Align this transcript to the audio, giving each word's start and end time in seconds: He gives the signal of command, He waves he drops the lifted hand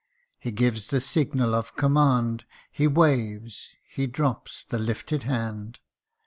He 0.39 0.51
gives 0.51 0.87
the 0.87 0.99
signal 0.99 1.53
of 1.53 1.75
command, 1.75 2.45
He 2.71 2.87
waves 2.87 3.69
he 3.87 4.07
drops 4.07 4.63
the 4.63 4.79
lifted 4.79 5.21
hand 5.29 5.77